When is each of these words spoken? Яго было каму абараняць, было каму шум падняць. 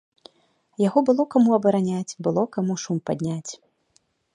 Яго 0.83 0.99
было 1.11 1.23
каму 1.37 1.49
абараняць, 1.59 2.17
было 2.29 2.41
каму 2.57 2.73
шум 2.87 2.97
падняць. 3.13 3.51